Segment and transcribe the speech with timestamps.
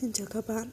[0.00, 0.68] Xin chào các bạn.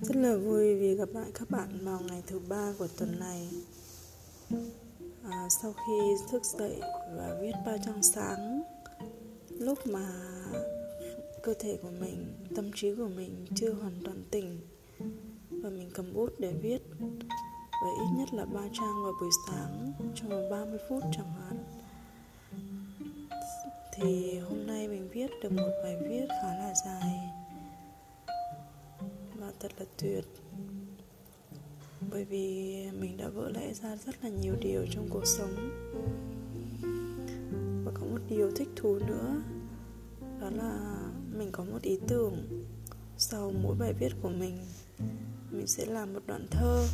[0.00, 3.48] Rất là vui vì gặp lại các bạn vào ngày thứ ba của tuần này.
[5.22, 6.80] À, Sau khi thức dậy
[7.16, 8.62] và viết ba trang sáng
[9.48, 10.06] Lúc mà
[11.42, 14.60] cơ thể của mình, tâm trí của mình chưa hoàn toàn tỉnh
[15.50, 16.82] Và mình cầm bút để viết
[17.70, 21.64] Và ít nhất là ba trang vào buổi sáng trong vòng 30 phút chẳng hạn
[23.92, 27.45] thì hôm nay mình viết được một bài viết khá là dài
[29.60, 30.24] thật là tuyệt.
[32.10, 35.54] Bởi vì mình đã vỡ lẽ ra rất là nhiều điều trong cuộc sống.
[37.84, 39.42] Và có một điều thích thú nữa,
[40.40, 40.98] đó là
[41.38, 42.64] mình có một ý tưởng.
[43.18, 44.58] Sau mỗi bài viết của mình
[45.50, 46.84] mình sẽ làm một đoạn thơ.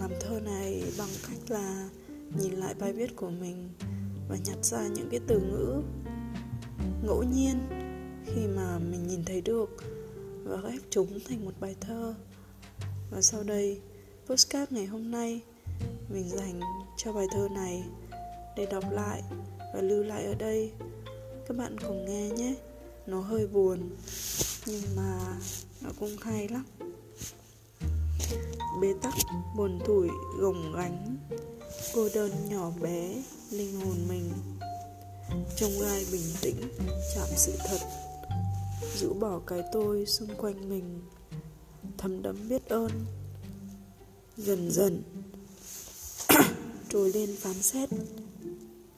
[0.00, 1.88] Làm thơ này bằng cách là
[2.38, 3.68] nhìn lại bài viết của mình
[4.28, 5.82] và nhặt ra những cái từ ngữ.
[7.04, 7.58] Ngẫu nhiên,
[8.26, 9.70] khi mà mình nhìn thấy được
[10.46, 12.14] và ghép chúng thành một bài thơ.
[13.10, 13.80] Và sau đây,
[14.26, 15.40] postcard ngày hôm nay,
[16.08, 16.60] mình dành
[16.96, 17.82] cho bài thơ này
[18.56, 19.22] để đọc lại
[19.74, 20.72] và lưu lại ở đây.
[21.48, 22.54] Các bạn cùng nghe nhé.
[23.06, 23.90] Nó hơi buồn,
[24.66, 25.18] nhưng mà
[25.80, 26.64] nó cũng hay lắm.
[28.80, 29.14] Bế tắc,
[29.56, 31.16] buồn tủi, gồng gánh.
[31.94, 34.32] Cô đơn nhỏ bé, linh hồn mình.
[35.56, 36.60] Trong gai bình tĩnh,
[37.14, 37.78] chạm sự thật
[39.00, 41.00] rũ bỏ cái tôi xung quanh mình,
[41.98, 42.90] thấm đẫm biết ơn.
[44.36, 45.02] Dần dần,
[46.88, 47.88] trồi lên phán xét,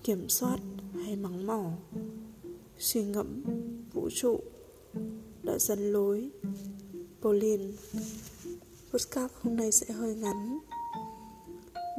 [0.03, 0.59] kiểm soát
[1.05, 1.71] hay mắng mỏ.
[2.79, 3.45] Suy ngẫm,
[3.93, 4.41] vũ trụ
[5.43, 6.31] đã dẫn lối.
[7.23, 7.65] Pauline
[8.93, 10.59] Postcard hôm nay sẽ hơi ngắn,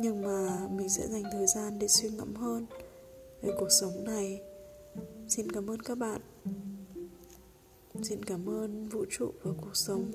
[0.01, 2.65] nhưng mà mình sẽ dành thời gian để suy ngẫm hơn
[3.41, 4.41] về cuộc sống này.
[5.27, 6.21] Xin cảm ơn các bạn
[8.03, 10.11] xin cảm ơn vũ trụ và cuộc sống.